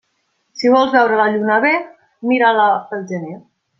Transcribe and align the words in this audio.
Si 0.61 0.71
vols 0.75 0.95
veure 0.95 1.19
la 1.19 1.27
lluna 1.35 1.59
bé, 1.67 1.73
mira-la 2.33 2.67
pel 2.93 3.05
gener. 3.13 3.37